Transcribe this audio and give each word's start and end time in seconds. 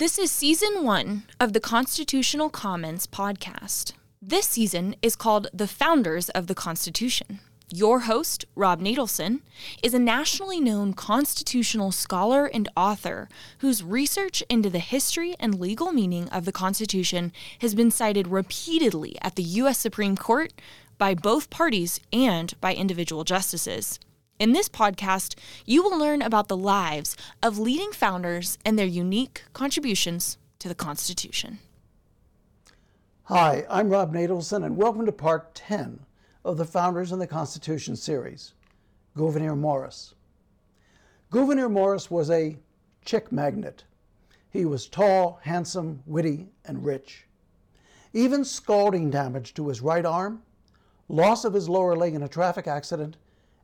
This 0.00 0.18
is 0.18 0.30
season 0.30 0.82
one 0.82 1.24
of 1.38 1.52
the 1.52 1.60
Constitutional 1.60 2.48
Commons 2.48 3.06
podcast. 3.06 3.92
This 4.22 4.46
season 4.46 4.96
is 5.02 5.14
called 5.14 5.48
The 5.52 5.66
Founders 5.66 6.30
of 6.30 6.46
the 6.46 6.54
Constitution. 6.54 7.40
Your 7.68 8.00
host, 8.00 8.46
Rob 8.54 8.80
Natelson, 8.80 9.40
is 9.82 9.92
a 9.92 9.98
nationally 9.98 10.58
known 10.58 10.94
constitutional 10.94 11.92
scholar 11.92 12.46
and 12.46 12.66
author 12.74 13.28
whose 13.58 13.84
research 13.84 14.42
into 14.48 14.70
the 14.70 14.78
history 14.78 15.34
and 15.38 15.60
legal 15.60 15.92
meaning 15.92 16.30
of 16.30 16.46
the 16.46 16.50
Constitution 16.50 17.30
has 17.58 17.74
been 17.74 17.90
cited 17.90 18.26
repeatedly 18.26 19.18
at 19.20 19.36
the 19.36 19.42
U.S. 19.42 19.76
Supreme 19.76 20.16
Court 20.16 20.54
by 20.96 21.12
both 21.14 21.50
parties 21.50 22.00
and 22.10 22.58
by 22.62 22.74
individual 22.74 23.22
justices. 23.22 24.00
In 24.40 24.54
this 24.54 24.70
podcast, 24.70 25.34
you 25.66 25.82
will 25.82 25.98
learn 25.98 26.22
about 26.22 26.48
the 26.48 26.56
lives 26.56 27.14
of 27.42 27.58
leading 27.58 27.92
founders 27.92 28.56
and 28.64 28.78
their 28.78 28.86
unique 28.86 29.42
contributions 29.52 30.38
to 30.60 30.66
the 30.66 30.74
Constitution. 30.74 31.58
Hi, 33.24 33.66
I'm 33.68 33.90
Rob 33.90 34.14
Natelson, 34.14 34.64
and 34.64 34.78
welcome 34.78 35.04
to 35.04 35.12
part 35.12 35.54
10 35.54 36.00
of 36.42 36.56
the 36.56 36.64
Founders 36.64 37.12
and 37.12 37.20
the 37.20 37.26
Constitution 37.26 37.96
series, 37.96 38.54
Gouverneur 39.14 39.56
Morris. 39.56 40.14
Gouverneur 41.30 41.68
Morris 41.68 42.10
was 42.10 42.30
a 42.30 42.56
chick 43.04 43.30
magnet. 43.30 43.84
He 44.48 44.64
was 44.64 44.88
tall, 44.88 45.38
handsome, 45.42 46.02
witty, 46.06 46.48
and 46.64 46.82
rich. 46.82 47.26
Even 48.14 48.46
scalding 48.46 49.10
damage 49.10 49.52
to 49.52 49.68
his 49.68 49.82
right 49.82 50.06
arm, 50.06 50.40
loss 51.10 51.44
of 51.44 51.52
his 51.52 51.68
lower 51.68 51.94
leg 51.94 52.14
in 52.14 52.22
a 52.22 52.28
traffic 52.28 52.66
accident, 52.66 53.18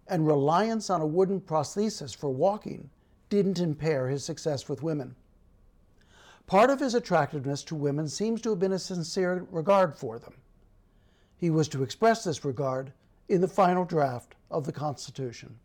and 0.08 0.26
reliance 0.26 0.90
on 0.90 1.00
a 1.00 1.06
wooden 1.06 1.40
prosthesis 1.40 2.14
for 2.14 2.30
walking 2.30 2.90
didn't 3.28 3.58
impair 3.58 4.08
his 4.08 4.24
success 4.24 4.68
with 4.68 4.82
women. 4.82 5.16
Part 6.46 6.70
of 6.70 6.80
his 6.80 6.94
attractiveness 6.94 7.64
to 7.64 7.74
women 7.74 8.08
seems 8.08 8.40
to 8.42 8.50
have 8.50 8.60
been 8.60 8.72
a 8.72 8.78
sincere 8.78 9.46
regard 9.50 9.96
for 9.96 10.18
them 10.18 10.34
he 11.36 11.50
was 11.50 11.68
to 11.68 11.82
express 11.82 12.24
this 12.24 12.44
regard 12.44 12.92
in 13.28 13.40
the 13.40 13.48
final 13.48 13.84
draft 13.84 14.34
of 14.50 14.64
the 14.64 14.72
Constitution. 14.72 15.58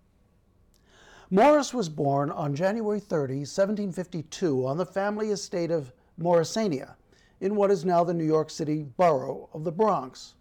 Morris 1.29 1.73
was 1.73 1.87
born 1.87 2.29
on 2.29 2.55
January 2.55 2.99
30, 2.99 3.35
1752, 3.35 4.65
on 4.65 4.77
the 4.77 4.85
family 4.85 5.29
estate 5.29 5.71
of 5.71 5.93
Morrisania 6.19 6.95
in 7.39 7.55
what 7.55 7.71
is 7.71 7.85
now 7.85 8.03
the 8.03 8.13
New 8.13 8.25
York 8.25 8.49
City 8.49 8.83
borough 8.97 9.49
of 9.53 9.63
the 9.63 9.71
Bronx. 9.71 10.33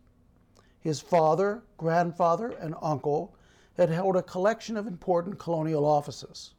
His 0.81 1.01
father, 1.01 1.63
grandfather, 1.77 2.49
and 2.49 2.75
uncle 2.83 3.35
had 3.77 3.91
held 3.91 4.17
a 4.17 4.23
collection 4.23 4.77
of 4.77 4.87
important 4.87 5.39
colonial 5.39 5.85
offices. 5.85 6.55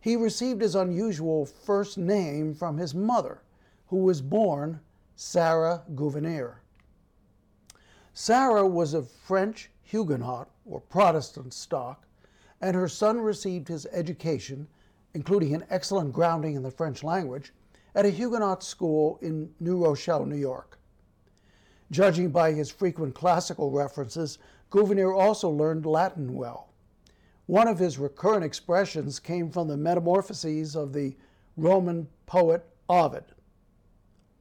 He 0.00 0.16
received 0.16 0.60
his 0.60 0.74
unusual 0.74 1.46
first 1.46 1.96
name 1.96 2.54
from 2.54 2.76
his 2.76 2.94
mother, 2.94 3.40
who 3.86 3.98
was 3.98 4.20
born 4.20 4.80
Sarah 5.16 5.82
Gouverneur. 5.94 6.60
Sarah 8.12 8.66
was 8.66 8.94
of 8.94 9.10
French 9.10 9.70
Huguenot 9.82 10.48
or 10.66 10.80
Protestant 10.80 11.54
stock, 11.54 12.06
and 12.60 12.76
her 12.76 12.88
son 12.88 13.20
received 13.20 13.68
his 13.68 13.86
education, 13.86 14.68
including 15.14 15.54
an 15.54 15.64
excellent 15.70 16.12
grounding 16.12 16.54
in 16.54 16.62
the 16.62 16.70
French 16.70 17.02
language, 17.02 17.52
at 17.94 18.06
a 18.06 18.10
Huguenot 18.10 18.62
school 18.62 19.18
in 19.22 19.54
New 19.60 19.84
Rochelle, 19.84 20.26
New 20.26 20.36
York. 20.36 20.78
Judging 21.90 22.30
by 22.30 22.52
his 22.52 22.70
frequent 22.70 23.14
classical 23.14 23.70
references, 23.70 24.38
Gouverneur 24.70 25.12
also 25.12 25.50
learned 25.50 25.86
Latin 25.86 26.34
well. 26.34 26.70
One 27.46 27.68
of 27.68 27.78
his 27.78 27.98
recurrent 27.98 28.44
expressions 28.44 29.20
came 29.20 29.50
from 29.50 29.68
the 29.68 29.76
Metamorphoses 29.76 30.74
of 30.74 30.92
the 30.92 31.14
Roman 31.56 32.08
poet 32.26 32.64
Ovid 32.88 33.24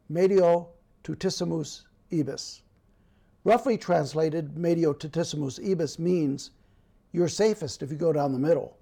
Medio 0.10 0.70
tutissimus 1.04 1.84
ibis. 2.12 2.62
Roughly 3.44 3.78
translated, 3.78 4.58
medio 4.58 4.94
tutissimus 4.94 5.60
ibis 5.60 6.00
means 6.00 6.52
you're 7.12 7.28
safest 7.28 7.84
if 7.84 7.92
you 7.92 7.98
go 7.98 8.14
down 8.14 8.32
the 8.32 8.40
middle. 8.40 8.78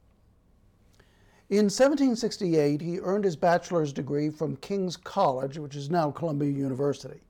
In 1.50 1.66
1768, 1.66 2.80
he 2.80 3.00
earned 3.00 3.26
his 3.26 3.36
bachelor's 3.36 3.92
degree 3.92 4.30
from 4.30 4.56
King's 4.58 4.96
College, 4.96 5.58
which 5.58 5.76
is 5.76 5.90
now 5.90 6.12
Columbia 6.12 6.52
University. 6.52 7.22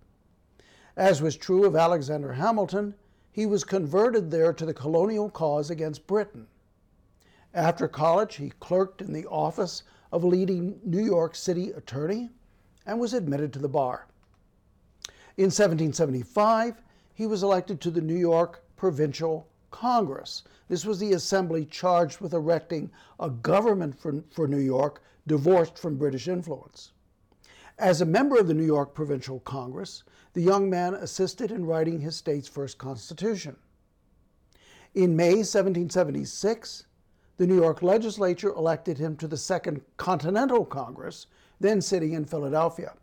As 0.98 1.22
was 1.22 1.38
true 1.38 1.66
of 1.66 1.76
Alexander 1.76 2.34
Hamilton, 2.34 2.96
he 3.32 3.46
was 3.46 3.64
converted 3.64 4.30
there 4.30 4.52
to 4.52 4.66
the 4.66 4.74
colonial 4.74 5.30
cause 5.30 5.70
against 5.70 6.06
Britain. 6.06 6.48
After 7.54 7.88
college, 7.88 8.36
he 8.36 8.52
clerked 8.60 9.02
in 9.02 9.14
the 9.14 9.26
office 9.28 9.84
of 10.12 10.24
a 10.24 10.28
leading 10.28 10.80
New 10.84 11.04
York 11.04 11.36
City 11.36 11.72
attorney 11.72 12.30
and 12.86 13.00
was 13.00 13.14
admitted 13.14 13.54
to 13.54 13.60
the 13.60 13.70
bar. 13.70 14.08
In 15.38 15.46
1775, 15.46 16.82
he 17.14 17.26
was 17.26 17.44
elected 17.44 17.80
to 17.82 17.92
the 17.92 18.02
New 18.02 18.16
York 18.16 18.64
Provincial 18.76 19.48
Congress. 19.70 20.44
This 20.68 20.86
was 20.86 21.00
the 21.00 21.14
assembly 21.14 21.66
charged 21.66 22.20
with 22.20 22.34
erecting 22.34 22.92
a 23.20 23.30
government 23.30 23.98
for, 23.98 24.24
for 24.32 24.48
New 24.48 24.60
York 24.60 25.02
divorced 25.26 25.78
from 25.78 25.98
British 25.98 26.28
influence. 26.28 26.92
As 27.78 28.02
a 28.02 28.06
member 28.06 28.38
of 28.38 28.48
the 28.48 28.54
New 28.54 28.66
York 28.66 28.94
Provincial 28.94 29.40
Congress, 29.42 30.04
the 30.34 30.42
young 30.42 30.70
man 30.70 30.94
assisted 30.94 31.52
in 31.52 31.66
writing 31.66 32.00
his 32.00 32.16
state's 32.16 32.48
first 32.48 32.78
constitution. 32.78 33.56
In 34.94 35.16
May 35.16 35.36
1776, 35.36 36.86
the 37.38 37.48
New 37.48 37.56
York 37.56 37.82
legislature 37.82 38.50
elected 38.50 38.98
him 38.98 39.16
to 39.18 39.28
the 39.28 39.38
Second 39.38 39.82
Continental 39.98 40.66
Congress, 40.66 41.28
then 41.60 41.82
sitting 41.82 42.14
in 42.14 42.26
Philadelphia. 42.26 42.94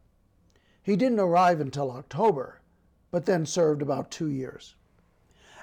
He 0.83 0.97
didn't 0.97 1.21
arrive 1.21 1.61
until 1.61 1.91
October, 1.91 2.61
but 3.11 3.27
then 3.27 3.45
served 3.45 3.83
about 3.83 4.11
two 4.11 4.29
years. 4.29 4.75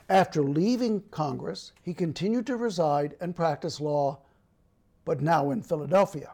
After 0.09 0.43
leaving 0.43 1.01
Congress, 1.09 1.71
he 1.81 1.93
continued 1.93 2.45
to 2.47 2.57
reside 2.57 3.15
and 3.19 3.35
practice 3.35 3.79
law, 3.79 4.19
but 5.03 5.21
now 5.21 5.51
in 5.51 5.61
Philadelphia. 5.61 6.31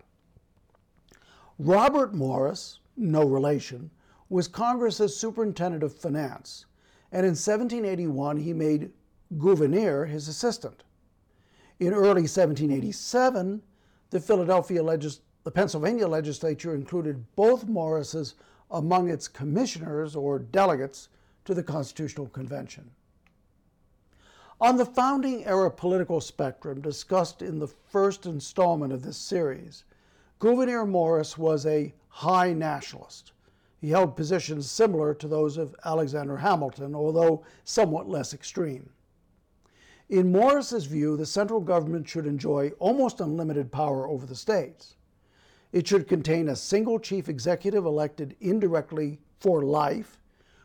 Robert 1.58 2.14
Morris, 2.14 2.80
no 2.98 3.24
relation, 3.24 3.92
was 4.32 4.48
Congress's 4.48 5.14
superintendent 5.14 5.84
of 5.84 5.94
finance, 5.94 6.66
and 7.12 7.26
in 7.26 7.32
1781 7.32 8.38
he 8.38 8.54
made 8.54 8.90
Gouverneur 9.38 10.06
his 10.06 10.30
assistant. 10.30 10.86
In 11.82 11.92
early 11.94 12.22
1787, 12.22 13.62
the 14.10 14.22
Philadelphia 14.22 14.82
legis- 14.82 15.20
the 15.44 15.52
Pennsylvania 15.52 16.08
legislature 16.08 16.74
included 16.74 17.26
both 17.36 17.68
Morris's 17.68 18.36
among 18.70 19.10
its 19.10 19.28
commissioners 19.28 20.16
or 20.16 20.40
delegates 20.40 21.10
to 21.44 21.54
the 21.54 21.64
Constitutional 21.64 22.28
Convention. 22.28 22.90
On 24.62 24.78
the 24.78 24.86
founding 24.86 25.44
era 25.44 25.70
political 25.70 26.22
spectrum 26.22 26.80
discussed 26.80 27.42
in 27.42 27.60
the 27.60 27.68
first 27.68 28.26
installment 28.26 28.94
of 28.94 29.02
this 29.02 29.18
series, 29.18 29.84
Gouverneur 30.40 30.86
Morris 30.86 31.38
was 31.38 31.66
a 31.66 31.94
high 32.08 32.54
nationalist. 32.54 33.34
He 33.82 33.90
held 33.90 34.16
positions 34.16 34.70
similar 34.70 35.16
to 35.16 35.28
those 35.28 35.58
of 35.58 35.76
Alexander 35.84 36.38
Hamilton, 36.38 36.94
although 36.94 37.44
somewhat 37.64 38.08
less 38.08 38.32
extreme. 38.32 38.92
In 40.08 40.32
Morris's 40.32 40.86
view, 40.86 41.18
the 41.18 41.26
central 41.26 41.60
government 41.60 42.08
should 42.08 42.28
enjoy 42.28 42.70
almost 42.78 43.22
unlimited 43.22 43.72
power 43.72 44.08
over 44.08 44.28
the 44.28 44.36
states. 44.36 44.98
It 45.72 45.88
should 45.88 46.08
contain 46.08 46.50
a 46.50 46.56
single 46.56 47.00
chief 47.00 47.28
executive 47.28 47.86
elected 47.86 48.36
indirectly 48.40 49.20
for 49.40 49.64
life, 49.64 50.22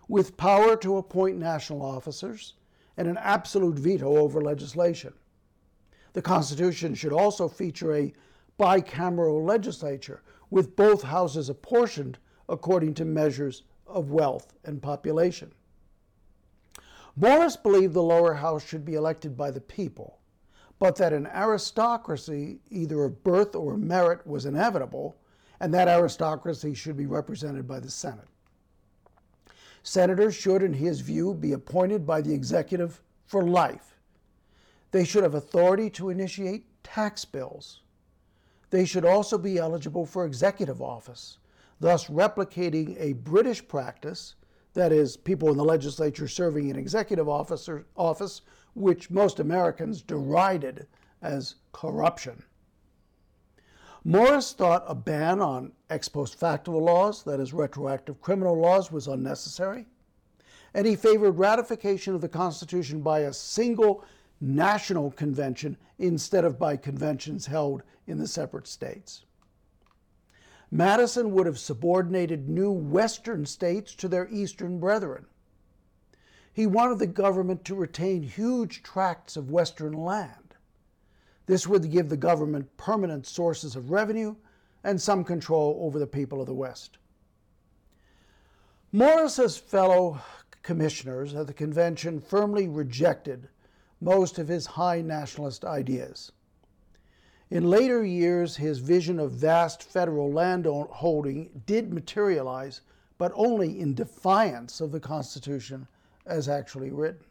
with 0.09 0.37
power 0.37 0.77
to 0.77 0.99
appoint 0.99 1.39
national 1.39 1.81
officers 1.81 2.55
and 2.99 3.09
an 3.09 3.17
absolute 3.17 3.79
veto 3.79 4.19
over 4.19 4.43
legislation. 4.43 5.15
The 6.13 6.23
Constitution 6.23 6.95
should 6.95 7.13
also 7.15 7.49
feature 7.49 7.95
a 7.95 8.13
bicameral 8.59 9.47
legislature 9.47 10.23
with 10.51 10.77
both 10.77 11.03
houses 11.03 11.49
apportioned 11.49 12.19
according 12.49 12.95
to 12.95 13.05
measures 13.05 13.63
of 13.87 14.11
wealth 14.11 14.55
and 14.65 14.83
population. 14.83 15.53
Morris 17.17 17.57
believed 17.57 17.95
the 17.95 18.03
lower 18.03 18.35
house 18.35 18.67
should 18.67 18.85
be 18.85 18.95
elected 18.95 19.37
by 19.37 19.51
the 19.51 19.61
people, 19.61 20.19
but 20.79 20.97
that 20.97 21.13
an 21.13 21.27
aristocracy, 21.29 22.59
either 22.71 23.05
of 23.05 23.25
birth 23.25 23.55
or 23.57 23.77
merit, 23.77 24.27
was 24.27 24.45
inevitable, 24.45 25.17
and 25.61 25.73
that 25.73 25.89
aristocracy 25.89 26.75
should 26.75 26.97
be 26.97 27.07
represented 27.07 27.67
by 27.67 27.81
the 27.81 27.91
Senate. 27.91 28.29
Senators 29.83 30.35
should, 30.35 30.63
in 30.63 30.75
his 30.75 31.01
view, 31.01 31.33
be 31.33 31.53
appointed 31.53 32.07
by 32.07 32.21
the 32.21 32.35
executive 32.35 33.01
for 33.25 33.43
life. 33.43 33.97
They 34.91 35.05
should 35.05 35.23
have 35.23 35.35
authority 35.35 35.89
to 35.91 36.11
initiate 36.11 36.67
tax 36.83 37.25
bills. 37.25 37.81
They 38.71 38.85
should 38.85 39.05
also 39.05 39.39
be 39.39 39.59
eligible 39.59 40.05
for 40.05 40.27
executive 40.27 40.83
office, 40.83 41.39
thus 41.81 42.07
replicating 42.07 42.97
a 42.99 43.13
British 43.15 43.67
practice, 43.67 44.35
that 44.75 44.93
is, 44.93 45.17
people 45.17 45.51
in 45.51 45.57
the 45.57 45.65
legislature 45.65 46.29
serving 46.29 46.69
in 46.69 46.77
executive 46.77 47.29
officer, 47.29 47.87
office 47.97 48.43
which 48.75 49.11
most 49.11 49.41
Americans 49.41 50.03
derided 50.03 50.87
as 51.23 51.57
corruption. 51.73 52.43
Morris 54.05 54.53
thought 54.53 54.85
a 54.87 54.95
ban 54.95 55.41
on 55.41 55.73
ex 55.91 56.09
post 56.09 56.39
facto 56.39 56.79
laws, 56.79 57.25
that 57.25 57.41
is, 57.41 57.53
retroactive 57.53 58.21
criminal 58.21 58.57
laws, 58.57 58.93
was 58.93 59.09
unnecessary, 59.09 59.87
and 60.75 60.87
he 60.87 60.95
favored 60.95 61.33
ratification 61.33 62.15
of 62.15 62.21
the 62.21 62.29
Constitution 62.29 63.01
by 63.01 63.21
a 63.21 63.33
single 63.33 64.05
national 64.41 65.11
convention 65.13 65.77
instead 65.99 66.45
of 66.45 66.59
by 66.59 66.77
conventions 66.77 67.47
held 67.47 67.83
in 68.07 68.19
the 68.19 68.29
separate 68.29 68.67
states. 68.67 69.26
Madison 70.71 71.31
would 71.31 71.47
have 71.47 71.59
subordinated 71.59 72.49
new 72.49 72.71
Western 72.71 73.47
states 73.47 73.95
to 73.95 74.09
their 74.09 74.29
Eastern 74.29 74.81
brethren. 74.81 75.27
He 76.53 76.67
wanted 76.67 76.99
the 76.99 77.07
government 77.07 77.65
to 77.67 77.75
retain 77.75 78.23
huge 78.23 78.83
tracts 78.83 79.37
of 79.37 79.51
Western 79.51 79.93
land. 79.93 80.55
This 81.47 81.67
would 81.67 81.91
give 81.91 82.09
the 82.09 82.17
government 82.17 82.77
permanent 82.77 83.27
sources 83.27 83.77
of 83.77 83.91
revenue 83.91 84.35
and 84.83 85.01
some 85.01 85.23
control 85.23 85.79
over 85.83 85.99
the 85.99 86.07
people 86.07 86.41
of 86.41 86.47
the 86.47 86.55
West. 86.55 86.99
Morris's 88.91 89.57
fellow 89.57 90.21
commissioners 90.63 91.35
at 91.35 91.47
the 91.47 91.53
convention 91.53 92.21
firmly 92.21 92.67
rejected 92.67 93.49
most 94.01 94.39
of 94.39 94.49
his 94.49 94.67
high 94.67 95.01
nationalist 95.01 95.65
ideas. 95.65 96.33
In 97.49 97.71
later 97.71 98.05
years, 98.05 98.57
his 98.57 98.81
vision 98.81 99.21
of 99.21 99.31
vast 99.31 99.83
federal 99.83 100.33
landholding 100.33 101.63
did 101.65 101.95
materialize, 101.95 102.81
but 103.19 103.31
only 103.37 103.79
in 103.79 103.95
defiance 103.95 104.81
of 104.81 104.91
the 104.91 104.99
Constitution 104.99 105.87
as 106.27 106.49
actually 106.49 106.91
written. 106.91 107.25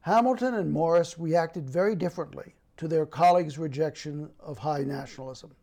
Hamilton 0.00 0.54
and 0.54 0.72
Morris 0.72 1.18
reacted 1.18 1.68
very 1.68 1.94
differently 1.94 2.54
to 2.78 2.88
their 2.88 3.04
colleagues' 3.04 3.58
rejection 3.58 4.30
of 4.40 4.58
high 4.58 4.82
nationalism. 4.82 5.54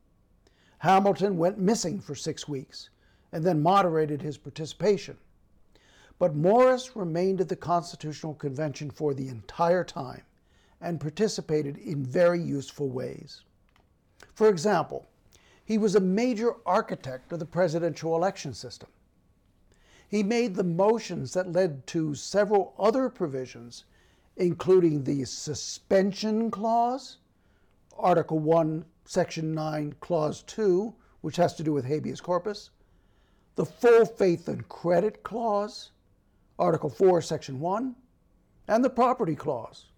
Hamilton 0.77 1.37
went 1.37 1.57
missing 1.57 1.99
for 1.99 2.13
six 2.13 2.47
weeks 2.47 2.91
and 3.31 3.43
then 3.43 3.61
moderated 3.61 4.21
his 4.21 4.37
participation. 4.37 5.17
But 6.19 6.35
Morris 6.35 6.95
remained 6.95 7.41
at 7.41 7.49
the 7.49 7.55
Constitutional 7.55 8.35
Convention 8.35 8.91
for 8.91 9.13
the 9.13 9.27
entire 9.27 9.83
time 9.83 10.21
and 10.81 10.99
participated 10.99 11.77
in 11.77 12.03
very 12.03 12.41
useful 12.41 12.89
ways. 12.89 13.41
For 14.33 14.49
example, 14.49 15.07
he 15.65 15.77
was 15.77 15.95
a 15.95 15.99
major 15.99 16.53
architect 16.65 17.31
of 17.31 17.39
the 17.39 17.45
presidential 17.45 18.15
election 18.15 18.53
system. 18.53 18.89
He 20.07 20.23
made 20.23 20.55
the 20.55 20.63
motions 20.63 21.33
that 21.33 21.51
led 21.51 21.85
to 21.87 22.15
several 22.15 22.73
other 22.79 23.09
provisions, 23.09 23.85
including 24.37 25.03
the 25.03 25.25
suspension 25.25 26.49
clause, 26.49 27.17
Article 27.97 28.39
1, 28.39 28.85
Section 29.05 29.53
9, 29.53 29.95
Clause 29.99 30.41
2, 30.43 30.93
which 31.21 31.35
has 31.35 31.53
to 31.55 31.63
do 31.63 31.73
with 31.73 31.85
habeas 31.85 32.21
corpus, 32.21 32.71
the 33.55 33.65
full 33.65 34.05
faith 34.05 34.47
and 34.47 34.67
credit 34.69 35.21
clause, 35.21 35.91
Article 36.57 36.89
4, 36.89 37.21
Section 37.21 37.59
1, 37.59 37.95
and 38.67 38.83
the 38.83 38.89
property 38.89 39.35
clause, 39.35 39.88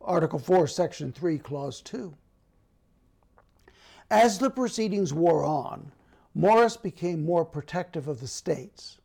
Article 0.00 0.38
4, 0.38 0.66
Section 0.66 1.12
3, 1.12 1.38
Clause 1.38 1.82
2. 1.82 2.14
As 4.10 4.38
the 4.38 4.50
proceedings 4.50 5.12
wore 5.12 5.44
on, 5.44 5.92
Morris 6.34 6.76
became 6.76 7.24
more 7.24 7.44
protective 7.44 8.08
of 8.08 8.20
the 8.20 8.26
states. 8.26 8.98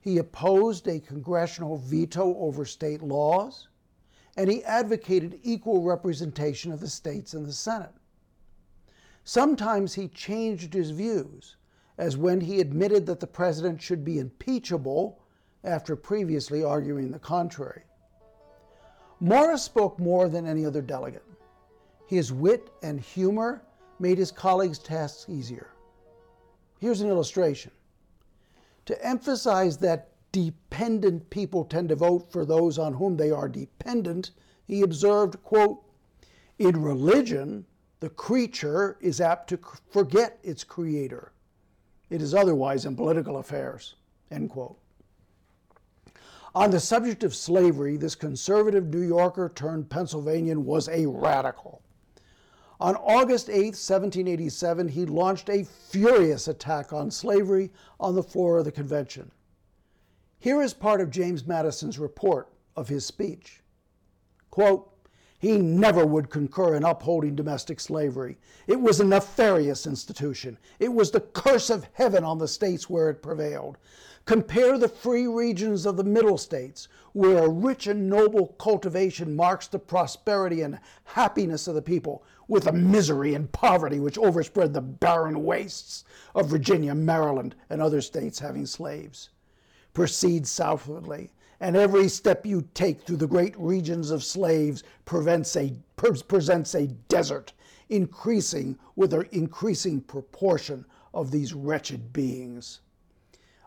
He 0.00 0.16
opposed 0.18 0.86
a 0.86 1.00
congressional 1.00 1.76
veto 1.76 2.36
over 2.38 2.64
state 2.64 3.02
laws, 3.02 3.68
and 4.36 4.48
he 4.48 4.62
advocated 4.64 5.40
equal 5.42 5.82
representation 5.82 6.70
of 6.72 6.80
the 6.80 6.88
states 6.88 7.34
in 7.34 7.42
the 7.42 7.52
Senate. 7.52 7.94
Sometimes 9.24 9.94
he 9.94 10.08
changed 10.08 10.72
his 10.72 10.92
views, 10.92 11.56
as 11.98 12.16
when 12.16 12.40
he 12.40 12.60
admitted 12.60 13.06
that 13.06 13.18
the 13.18 13.26
president 13.26 13.82
should 13.82 14.04
be 14.04 14.20
impeachable 14.20 15.20
after 15.64 15.96
previously 15.96 16.62
arguing 16.62 17.10
the 17.10 17.18
contrary. 17.18 17.82
Morris 19.20 19.62
spoke 19.62 19.98
more 19.98 20.28
than 20.28 20.46
any 20.46 20.64
other 20.64 20.82
delegate. 20.82 21.24
His 22.06 22.32
wit 22.32 22.70
and 22.82 23.00
humor 23.00 23.62
made 23.98 24.18
his 24.18 24.30
colleagues' 24.30 24.78
tasks 24.78 25.26
easier. 25.28 25.70
Here's 26.78 27.00
an 27.00 27.08
illustration. 27.08 27.72
To 28.86 29.06
emphasize 29.06 29.76
that 29.78 30.10
dependent 30.30 31.28
people 31.30 31.64
tend 31.64 31.88
to 31.88 31.96
vote 31.96 32.30
for 32.30 32.44
those 32.44 32.78
on 32.78 32.94
whom 32.94 33.16
they 33.16 33.30
are 33.30 33.48
dependent, 33.48 34.30
he 34.64 34.82
observed, 34.82 35.42
quote, 35.42 35.82
in 36.58 36.80
religion, 36.80 37.66
the 38.00 38.10
creature 38.10 38.96
is 39.00 39.20
apt 39.20 39.48
to 39.48 39.58
forget 39.90 40.38
its 40.42 40.64
creator. 40.64 41.32
It 42.10 42.22
is 42.22 42.34
otherwise 42.34 42.84
in 42.84 42.96
political 42.96 43.38
affairs, 43.38 43.96
end 44.30 44.50
quote. 44.50 44.78
On 46.54 46.70
the 46.70 46.80
subject 46.80 47.24
of 47.24 47.34
slavery, 47.34 47.96
this 47.96 48.14
conservative 48.14 48.86
New 48.86 49.06
Yorker 49.06 49.52
turned 49.54 49.90
Pennsylvanian 49.90 50.64
was 50.64 50.88
a 50.88 51.06
radical. 51.06 51.82
On 52.80 52.94
August 52.96 53.50
8, 53.50 53.74
1787, 53.74 54.88
he 54.88 55.04
launched 55.04 55.50
a 55.50 55.64
furious 55.64 56.48
attack 56.48 56.92
on 56.92 57.10
slavery 57.10 57.72
on 57.98 58.14
the 58.14 58.22
floor 58.22 58.58
of 58.58 58.64
the 58.64 58.72
convention. 58.72 59.30
Here 60.38 60.62
is 60.62 60.72
part 60.72 61.00
of 61.00 61.10
James 61.10 61.46
Madison's 61.46 61.98
report 61.98 62.48
of 62.76 62.88
his 62.88 63.04
speech. 63.04 63.62
Quote, 64.50 64.90
he 65.38 65.56
never 65.56 66.04
would 66.04 66.30
concur 66.30 66.74
in 66.74 66.84
upholding 66.84 67.36
domestic 67.36 67.78
slavery. 67.78 68.38
It 68.66 68.80
was 68.80 68.98
a 68.98 69.04
nefarious 69.04 69.86
institution. 69.86 70.58
It 70.80 70.92
was 70.92 71.12
the 71.12 71.20
curse 71.20 71.70
of 71.70 71.86
heaven 71.92 72.24
on 72.24 72.38
the 72.38 72.48
states 72.48 72.90
where 72.90 73.08
it 73.08 73.22
prevailed. 73.22 73.78
Compare 74.24 74.76
the 74.78 74.88
free 74.88 75.26
regions 75.26 75.86
of 75.86 75.96
the 75.96 76.04
Middle 76.04 76.36
States, 76.36 76.88
where 77.12 77.38
a 77.38 77.48
rich 77.48 77.86
and 77.86 78.10
noble 78.10 78.48
cultivation 78.58 79.34
marks 79.34 79.68
the 79.68 79.78
prosperity 79.78 80.60
and 80.60 80.80
happiness 81.04 81.66
of 81.66 81.74
the 81.74 81.82
people, 81.82 82.24
with 82.48 82.64
the 82.64 82.72
misery 82.72 83.34
and 83.34 83.50
poverty 83.52 84.00
which 84.00 84.18
overspread 84.18 84.74
the 84.74 84.80
barren 84.80 85.44
wastes 85.44 86.04
of 86.34 86.48
Virginia, 86.48 86.94
Maryland, 86.94 87.54
and 87.70 87.80
other 87.80 88.00
states 88.00 88.40
having 88.40 88.66
slaves. 88.66 89.30
Proceed 89.94 90.46
southwardly, 90.46 91.32
and 91.60 91.76
every 91.76 92.08
step 92.08 92.46
you 92.46 92.68
take 92.74 93.02
through 93.02 93.16
the 93.16 93.26
great 93.26 93.58
regions 93.58 94.10
of 94.10 94.22
slaves 94.22 94.82
a, 95.06 95.72
presents 96.28 96.74
a 96.74 96.86
desert, 97.08 97.52
increasing 97.88 98.78
with 98.96 99.12
an 99.12 99.28
increasing 99.32 100.00
proportion 100.00 100.84
of 101.12 101.30
these 101.30 101.54
wretched 101.54 102.12
beings. 102.12 102.80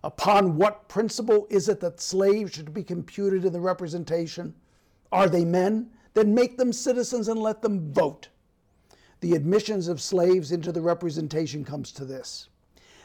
Upon 0.03 0.57
what 0.57 0.87
principle 0.87 1.47
is 1.49 1.69
it 1.69 1.79
that 1.81 1.99
slaves 1.99 2.53
should 2.53 2.73
be 2.73 2.83
computed 2.83 3.45
in 3.45 3.53
the 3.53 3.59
representation? 3.59 4.55
Are 5.11 5.29
they 5.29 5.45
men? 5.45 5.91
Then 6.13 6.33
make 6.33 6.57
them 6.57 6.73
citizens 6.73 7.27
and 7.27 7.39
let 7.39 7.61
them 7.61 7.93
vote. 7.93 8.29
The 9.19 9.33
admissions 9.33 9.87
of 9.87 10.01
slaves 10.01 10.51
into 10.51 10.71
the 10.71 10.81
representation 10.81 11.63
comes 11.63 11.91
to 11.93 12.05
this 12.05 12.47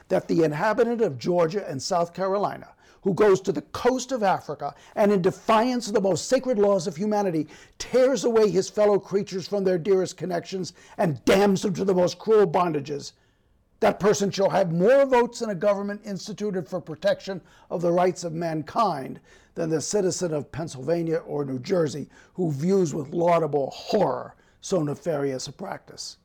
that 0.09 0.29
the 0.29 0.45
inhabitant 0.45 1.01
of 1.01 1.19
Georgia 1.19 1.69
and 1.69 1.83
South 1.83 2.15
Carolina, 2.15 2.69
who 3.07 3.15
goes 3.15 3.41
to 3.41 3.53
the 3.53 3.63
coast 3.63 4.11
of 4.11 4.25
Africa 4.25 4.75
and, 4.97 5.13
in 5.13 5.23
defiance 5.23 5.87
of 5.87 5.95
the 5.95 6.01
most 6.01 6.29
sacred 6.29 6.59
laws 6.59 6.89
of 6.89 6.97
humanity, 6.97 7.47
tears 7.79 8.25
away 8.25 8.51
his 8.51 8.69
fellow 8.69 8.99
creatures 8.99 9.47
from 9.47 9.63
their 9.63 9.79
dearest 9.79 10.17
connections 10.17 10.73
and 10.99 11.25
damns 11.25 11.63
them 11.63 11.73
to 11.73 11.85
the 11.85 11.95
most 11.95 12.19
cruel 12.19 12.49
bondages, 12.49 13.13
that 13.79 14.01
person 14.01 14.29
shall 14.29 14.51
have 14.51 14.73
more 14.73 15.07
votes 15.07 15.41
in 15.41 15.51
a 15.51 15.55
government 15.55 16.01
instituted 16.05 16.69
for 16.69 16.81
protection 16.81 17.41
of 17.71 17.81
the 17.81 17.93
rights 17.93 18.25
of 18.25 18.33
mankind 18.33 19.21
than 19.55 19.71
the 19.71 19.81
citizen 19.81 20.35
of 20.35 20.51
Pennsylvania 20.51 21.19
or 21.29 21.45
New 21.45 21.61
Jersey 21.61 22.09
who 22.35 22.51
views 22.51 22.93
with 22.93 23.15
laudable 23.15 23.71
horror 23.71 24.35
so 24.61 24.83
nefarious 24.83 25.47
a 25.47 25.53
practice. 25.53 26.17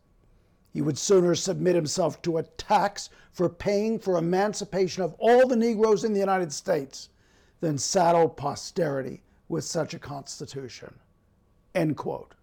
He 0.71 0.81
would 0.81 0.97
sooner 0.97 1.35
submit 1.35 1.75
himself 1.75 2.21
to 2.21 2.37
a 2.37 2.43
tax 2.43 3.09
for 3.31 3.49
paying 3.49 3.99
for 3.99 4.17
emancipation 4.17 5.03
of 5.03 5.15
all 5.19 5.47
the 5.47 5.55
Negroes 5.55 6.03
in 6.03 6.13
the 6.13 6.19
United 6.19 6.53
States 6.53 7.09
than 7.59 7.77
saddle 7.77 8.29
posterity 8.29 9.23
with 9.49 9.63
such 9.63 9.93
a 9.93 9.99
constitution. 9.99 10.93
End 11.75 11.97
quote. 11.97 12.35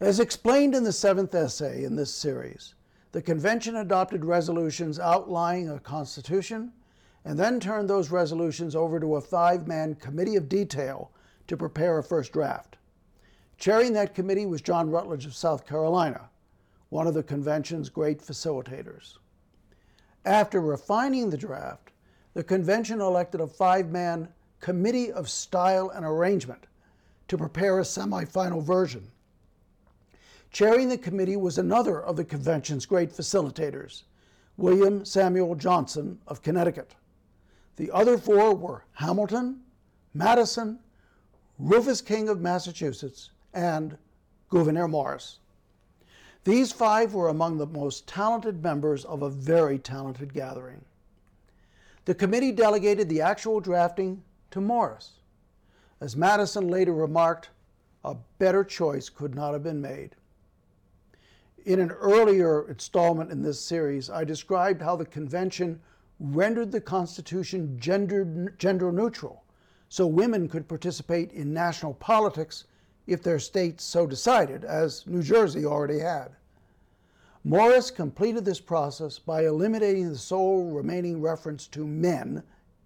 As 0.00 0.18
explained 0.18 0.74
in 0.74 0.84
the 0.84 0.92
seventh 0.92 1.34
essay 1.34 1.84
in 1.84 1.94
this 1.94 2.12
series, 2.12 2.74
the 3.12 3.22
convention 3.22 3.76
adopted 3.76 4.24
resolutions 4.24 4.98
outlining 4.98 5.68
a 5.68 5.78
constitution 5.78 6.72
and 7.24 7.38
then 7.38 7.60
turned 7.60 7.88
those 7.88 8.10
resolutions 8.10 8.74
over 8.74 8.98
to 8.98 9.16
a 9.16 9.20
five 9.20 9.68
man 9.68 9.94
committee 9.94 10.36
of 10.36 10.48
detail 10.48 11.12
to 11.46 11.56
prepare 11.56 11.98
a 11.98 12.02
first 12.02 12.32
draft. 12.32 12.71
Chairing 13.62 13.92
that 13.92 14.16
committee 14.16 14.44
was 14.44 14.60
John 14.60 14.90
Rutledge 14.90 15.24
of 15.24 15.36
South 15.36 15.64
Carolina, 15.64 16.28
one 16.88 17.06
of 17.06 17.14
the 17.14 17.22
convention's 17.22 17.88
great 17.88 18.18
facilitators. 18.18 19.18
After 20.24 20.60
refining 20.60 21.30
the 21.30 21.36
draft, 21.36 21.92
the 22.34 22.42
convention 22.42 23.00
elected 23.00 23.40
a 23.40 23.46
five 23.46 23.88
man 23.88 24.26
committee 24.58 25.12
of 25.12 25.30
style 25.30 25.90
and 25.90 26.04
arrangement 26.04 26.66
to 27.28 27.38
prepare 27.38 27.78
a 27.78 27.82
semifinal 27.82 28.60
version 28.60 29.08
Chairing 30.50 30.88
the 30.88 30.98
committee 30.98 31.36
was 31.36 31.56
another 31.56 32.02
of 32.02 32.16
the 32.16 32.24
convention's 32.24 32.84
great 32.84 33.10
facilitators, 33.10 34.02
William 34.56 35.04
Samuel 35.04 35.54
Johnson 35.54 36.18
of 36.26 36.42
Connecticut. 36.42 36.96
The 37.76 37.92
other 37.92 38.18
four 38.18 38.54
were 38.54 38.84
Hamilton, 38.94 39.60
Madison, 40.12 40.80
Rufus 41.60 42.02
King 42.02 42.28
of 42.28 42.40
Massachusetts, 42.40 43.30
and 43.52 43.96
Gouverneur 44.50 44.88
Morris. 44.88 45.38
These 46.44 46.72
five 46.72 47.14
were 47.14 47.28
among 47.28 47.58
the 47.58 47.66
most 47.66 48.06
talented 48.06 48.62
members 48.62 49.04
of 49.04 49.22
a 49.22 49.30
very 49.30 49.78
talented 49.78 50.34
gathering. 50.34 50.84
The 52.04 52.14
committee 52.14 52.50
delegated 52.50 53.08
the 53.08 53.20
actual 53.20 53.60
drafting 53.60 54.22
to 54.50 54.60
Morris. 54.60 55.12
As 56.00 56.16
Madison 56.16 56.68
later 56.68 56.92
remarked, 56.92 57.50
a 58.04 58.16
better 58.38 58.64
choice 58.64 59.08
could 59.08 59.36
not 59.36 59.52
have 59.52 59.62
been 59.62 59.80
made. 59.80 60.16
In 61.64 61.78
an 61.78 61.92
earlier 61.92 62.68
installment 62.68 63.30
in 63.30 63.42
this 63.42 63.60
series, 63.60 64.10
I 64.10 64.24
described 64.24 64.82
how 64.82 64.96
the 64.96 65.06
convention 65.06 65.80
rendered 66.18 66.72
the 66.72 66.80
Constitution 66.80 67.78
gender, 67.78 68.52
gender 68.58 68.90
neutral 68.90 69.44
so 69.88 70.06
women 70.06 70.48
could 70.48 70.66
participate 70.66 71.32
in 71.32 71.52
national 71.52 71.94
politics 71.94 72.64
if 73.06 73.22
their 73.22 73.38
states 73.38 73.84
so 73.84 74.06
decided, 74.06 74.64
as 74.64 75.06
New 75.06 75.22
Jersey 75.22 75.64
already 75.64 75.98
had. 75.98 76.30
Morris 77.44 77.90
completed 77.90 78.44
this 78.44 78.60
process 78.60 79.18
by 79.18 79.46
eliminating 79.46 80.08
the 80.08 80.18
sole 80.18 80.70
remaining 80.70 81.20
reference 81.20 81.66
to 81.66 81.86
men 81.86 82.42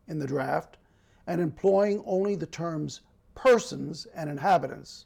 in 0.08 0.18
the 0.18 0.26
draft 0.26 0.78
and 1.26 1.40
employing 1.40 2.02
only 2.06 2.34
the 2.34 2.46
terms 2.46 3.00
persons 3.34 4.06
and 4.14 4.30
inhabitants 4.30 5.04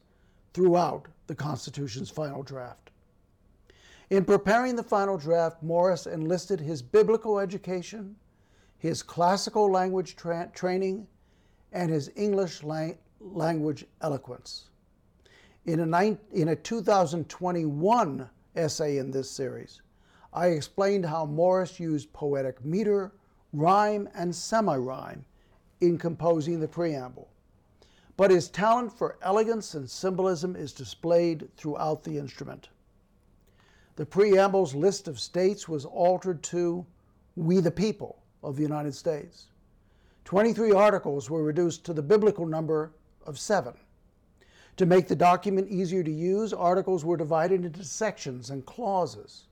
throughout 0.55 1.09
the 1.27 1.35
Constitution's 1.35 2.11
final 2.11 2.43
draft. 2.43 2.91
In 4.11 4.25
preparing 4.25 4.77
the 4.77 4.83
final 4.83 5.17
draft, 5.17 5.63
Morris 5.63 6.07
enlisted 6.07 6.61
his 6.61 6.83
biblical 6.83 7.39
education, 7.39 8.17
his 8.79 9.03
classical 9.03 9.71
language 9.71 10.17
tra- 10.17 10.51
training, 10.55 11.07
and 11.73 11.91
his 11.91 12.11
English 12.17 12.63
lang- 12.63 12.99
language 13.21 13.85
eloquence. 14.01 14.71
In 15.71 15.95
a, 15.95 16.19
in 16.33 16.49
a 16.49 16.57
2021 16.57 18.29
essay 18.57 18.99
in 18.99 19.13
this 19.13 19.31
series, 19.31 19.83
I 20.33 20.49
explained 20.49 21.07
how 21.07 21.25
Morris 21.27 21.79
used 21.79 22.13
poetic 22.13 22.65
meter, 22.65 23.13
rhyme, 23.53 24.09
and 24.13 24.35
semi 24.35 24.77
rhyme 24.77 25.25
in 25.81 25.97
composing 25.97 26.59
the 26.59 26.67
preamble. 26.67 27.29
But 28.17 28.33
his 28.33 28.49
talent 28.49 28.93
for 28.93 29.17
elegance 29.23 29.75
and 29.75 29.89
symbolism 29.89 30.57
is 30.57 30.73
displayed 30.73 31.49
throughout 31.57 32.03
the 32.03 32.19
instrument. 32.19 32.71
The 33.95 34.07
preamble's 34.07 34.75
list 34.75 35.07
of 35.07 35.21
states 35.21 35.69
was 35.69 35.85
altered 35.85 36.43
to 36.45 36.85
We 37.37 37.61
the 37.61 37.71
People 37.71 38.19
of 38.43 38.57
the 38.57 38.63
United 38.63 38.97
States. 38.97 39.47
23 40.25 40.73
articles 40.73 41.31
were 41.31 41.45
reduced 41.45 41.85
to 41.85 41.93
the 41.93 42.03
biblical 42.03 42.45
number 42.45 42.91
of 43.25 43.39
seven. 43.39 43.75
To 44.77 44.87
make 44.87 45.09
the 45.09 45.17
document 45.17 45.69
easier 45.69 46.03
to 46.03 46.11
use, 46.11 46.53
articles 46.53 47.05
were 47.05 47.17
divided 47.17 47.65
into 47.65 47.85
sections 47.85 48.51
and 48.51 48.65
clauses. 48.65 49.47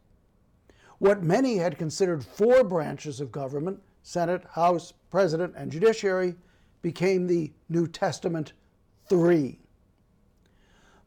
What 0.99 1.23
many 1.23 1.57
had 1.57 1.79
considered 1.79 2.25
four 2.25 2.65
branches 2.65 3.21
of 3.21 3.31
government 3.31 3.81
Senate, 4.03 4.43
House, 4.53 4.95
President, 5.11 5.55
and 5.55 5.71
Judiciary 5.71 6.35
became 6.81 7.27
the 7.27 7.53
New 7.69 7.87
Testament 7.87 8.55
three. 9.07 9.59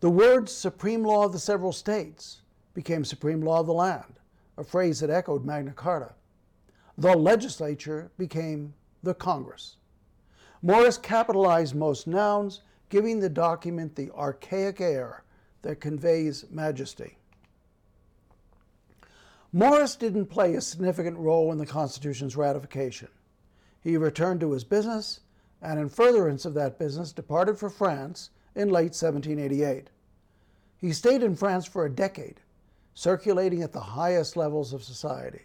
The 0.01 0.09
words 0.09 0.51
supreme 0.51 1.03
law 1.03 1.25
of 1.25 1.31
the 1.31 1.39
several 1.39 1.71
states 1.71 2.41
became 2.73 3.03
supreme 3.03 3.41
law 3.41 3.61
of 3.61 3.67
the 3.67 3.73
land, 3.73 4.19
a 4.57 4.63
phrase 4.63 4.99
that 4.99 5.09
echoed 5.09 5.45
Magna 5.45 5.71
Carta. 5.71 6.13
The 6.97 7.15
legislature 7.15 8.11
became 8.17 8.73
the 9.01 9.15
Congress. 9.15 9.77
Morris 10.61 10.97
capitalized 10.97 11.73
most 11.73 12.05
nouns, 12.05 12.61
giving 12.91 13.19
the 13.19 13.29
document 13.29 13.95
the 13.95 14.11
archaic 14.11 14.79
air 14.79 15.23
that 15.63 15.79
conveys 15.79 16.45
majesty. 16.51 17.17
Morris 19.53 19.95
didn't 19.95 20.27
play 20.27 20.53
a 20.55 20.61
significant 20.61 21.17
role 21.17 21.51
in 21.51 21.57
the 21.57 21.65
Constitution's 21.65 22.35
ratification. 22.35 23.07
He 23.81 23.97
returned 23.97 24.41
to 24.41 24.51
his 24.51 24.63
business 24.63 25.21
and, 25.61 25.79
in 25.79 25.89
furtherance 25.89 26.45
of 26.45 26.53
that 26.53 26.77
business, 26.77 27.11
departed 27.11 27.57
for 27.57 27.69
France 27.69 28.29
in 28.55 28.69
late 28.69 28.93
1788. 28.93 29.89
He 30.77 30.91
stayed 30.91 31.23
in 31.23 31.35
France 31.35 31.65
for 31.65 31.85
a 31.85 31.91
decade, 31.91 32.41
circulating 32.93 33.61
at 33.63 33.71
the 33.71 33.79
highest 33.79 34.35
levels 34.35 34.73
of 34.73 34.83
society. 34.83 35.43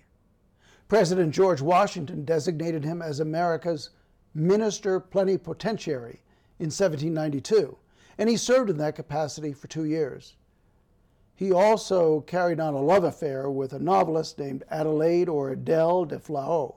President 0.89 1.33
George 1.33 1.61
Washington 1.61 2.25
designated 2.25 2.85
him 2.85 3.03
as 3.03 3.21
America's 3.21 3.91
minister 4.35 4.99
plenipotentiary 4.99 6.21
in 6.59 6.67
1792, 6.67 7.77
and 8.19 8.29
he 8.29 8.37
served 8.37 8.71
in 8.71 8.79
that 8.79 8.97
capacity 8.97 9.53
for 9.53 9.69
two 9.69 9.85
years. 9.85 10.37
He 11.35 11.53
also 11.53 12.23
carried 12.23 12.61
on 12.61 12.73
a 12.73 12.81
love 12.81 13.05
affair 13.05 13.51
with 13.51 13.75
a 13.75 13.79
novelist 13.79 14.39
named 14.39 14.65
Adelaide 14.71 15.29
or 15.29 15.51
Adele 15.51 16.07
de 16.07 16.19
Flahaut, 16.19 16.77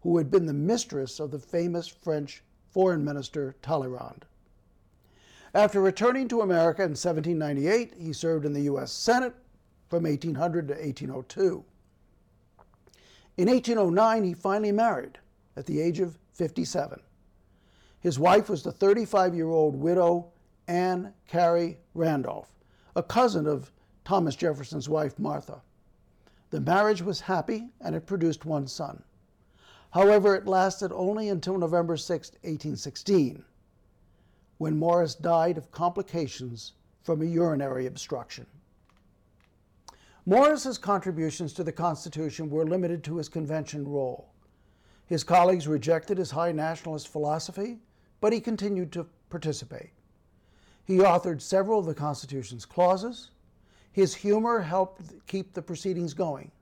who 0.00 0.16
had 0.16 0.30
been 0.30 0.46
the 0.46 0.54
mistress 0.54 1.20
of 1.20 1.30
the 1.30 1.38
famous 1.38 1.86
French 1.86 2.42
foreign 2.70 3.04
minister 3.04 3.54
Talleyrand. 3.60 4.24
After 5.54 5.82
returning 5.82 6.28
to 6.28 6.40
America 6.40 6.82
in 6.82 6.92
1798, 6.92 7.94
he 7.98 8.14
served 8.14 8.46
in 8.46 8.54
the 8.54 8.62
U.S. 8.62 8.90
Senate 8.90 9.34
from 9.88 10.04
1800 10.04 10.68
to 10.68 10.74
1802. 10.74 11.64
In 13.36 13.48
1809, 13.48 14.24
he 14.24 14.32
finally 14.32 14.72
married 14.72 15.18
at 15.54 15.66
the 15.66 15.82
age 15.82 16.00
of 16.00 16.18
57. 16.32 16.98
His 18.02 18.18
wife 18.18 18.50
was 18.50 18.64
the 18.64 18.72
35 18.72 19.34
year 19.34 19.48
old 19.48 19.76
widow 19.76 20.32
Anne 20.66 21.14
Cary 21.28 21.78
Randolph, 21.94 22.52
a 22.96 23.02
cousin 23.02 23.46
of 23.46 23.70
Thomas 24.04 24.34
Jefferson's 24.34 24.88
wife 24.88 25.18
Martha. 25.20 25.62
The 26.50 26.60
marriage 26.60 27.00
was 27.00 27.20
happy 27.20 27.70
and 27.80 27.94
it 27.94 28.06
produced 28.06 28.44
one 28.44 28.66
son. 28.66 29.04
However, 29.92 30.34
it 30.34 30.46
lasted 30.46 30.90
only 30.92 31.28
until 31.28 31.58
November 31.58 31.96
6, 31.96 32.30
1816, 32.30 33.44
when 34.58 34.78
Morris 34.78 35.14
died 35.14 35.56
of 35.56 35.70
complications 35.70 36.72
from 37.02 37.22
a 37.22 37.26
urinary 37.26 37.86
obstruction. 37.86 38.46
Morris's 40.26 40.78
contributions 40.78 41.52
to 41.52 41.64
the 41.64 41.72
Constitution 41.72 42.50
were 42.50 42.64
limited 42.64 43.04
to 43.04 43.16
his 43.16 43.28
convention 43.28 43.86
role. 43.86 44.32
His 45.06 45.24
colleagues 45.24 45.68
rejected 45.68 46.18
his 46.18 46.30
high 46.30 46.52
nationalist 46.52 47.08
philosophy, 47.08 47.78
but 48.22 48.32
he 48.32 48.40
continued 48.40 48.92
to 48.92 49.04
participate. 49.30 49.90
He 50.84 50.98
authored 50.98 51.42
several 51.42 51.80
of 51.80 51.86
the 51.86 51.94
Constitution's 51.94 52.64
clauses. 52.64 53.32
His 53.90 54.14
humor 54.14 54.60
helped 54.60 55.26
keep 55.26 55.52
the 55.52 55.60
proceedings 55.60 56.14
going. 56.14 56.52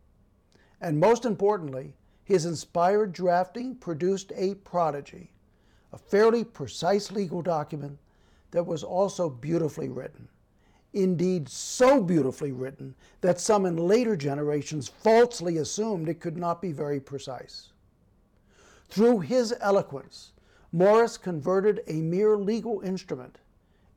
And 0.80 0.98
most 0.98 1.26
importantly, 1.26 1.94
his 2.24 2.46
inspired 2.46 3.12
drafting 3.12 3.74
produced 3.74 4.32
a 4.34 4.54
prodigy, 4.54 5.32
a 5.92 5.98
fairly 5.98 6.44
precise 6.44 7.12
legal 7.12 7.42
document 7.42 7.98
that 8.52 8.66
was 8.66 8.82
also 8.82 9.28
beautifully 9.28 9.90
written. 9.90 10.28
Indeed, 10.94 11.46
so 11.46 12.02
beautifully 12.02 12.52
written 12.52 12.94
that 13.20 13.38
some 13.38 13.66
in 13.66 13.76
later 13.76 14.16
generations 14.16 14.88
falsely 14.88 15.58
assumed 15.58 16.08
it 16.08 16.20
could 16.20 16.38
not 16.38 16.62
be 16.62 16.72
very 16.72 17.00
precise. 17.00 17.68
Through 18.88 19.20
his 19.20 19.54
eloquence, 19.60 20.32
Morris 20.72 21.16
converted 21.16 21.82
a 21.88 21.94
mere 21.94 22.36
legal 22.36 22.80
instrument 22.82 23.38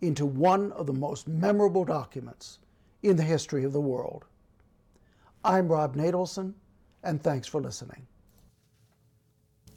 into 0.01 0.25
one 0.25 0.71
of 0.71 0.87
the 0.87 0.93
most 0.93 1.27
memorable 1.27 1.85
documents 1.85 2.59
in 3.03 3.15
the 3.15 3.23
history 3.23 3.63
of 3.63 3.73
the 3.73 3.81
world. 3.81 4.25
I'm 5.45 5.67
Rob 5.67 5.95
Natelson, 5.95 6.53
and 7.03 7.21
thanks 7.21 7.47
for 7.47 7.61
listening. 7.61 8.07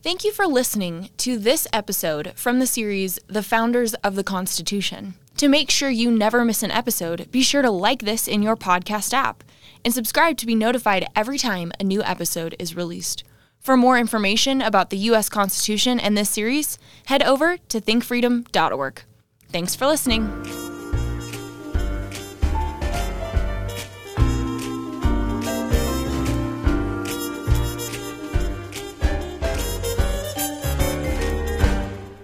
Thank 0.03 0.25
you 0.25 0.33
for 0.33 0.47
listening 0.47 1.11
to 1.19 1.37
this 1.37 1.67
episode 1.73 2.33
from 2.37 2.61
the 2.61 2.67
series 2.67 3.19
The 3.27 3.43
Founders 3.43 3.95
of 3.95 4.15
the 4.15 4.25
Constitution. 4.25 5.15
To 5.37 5.49
make 5.49 5.71
sure 5.71 5.91
you 5.91 6.11
never 6.11 6.45
miss 6.45 6.63
an 6.63 6.71
episode, 6.71 7.31
be 7.31 7.43
sure 7.43 7.61
to 7.61 7.71
like 7.71 8.03
this 8.03 8.27
in 8.27 8.43
your 8.43 8.57
podcast 8.57 9.13
app 9.13 9.45
and 9.85 9.93
subscribe 9.93 10.39
to 10.39 10.47
be 10.47 10.55
notified 10.55 11.07
every 11.15 11.37
time 11.37 11.73
a 11.79 11.85
new 11.85 12.03
episode 12.03 12.57
is 12.59 12.77
released. 12.77 13.25
For 13.67 13.77
more 13.77 13.99
information 13.99 14.63
about 14.63 14.91
the 14.91 14.97
U.S. 15.11 15.29
Constitution 15.29 15.99
and 15.99 16.17
this 16.17 16.31
series, 16.31 16.79
head 17.07 17.25
over 17.25 17.57
to 17.57 17.81
thinkfreedom.org. 17.81 19.03
Thanks 19.51 19.75
for 19.75 19.89
listening. 19.89 20.76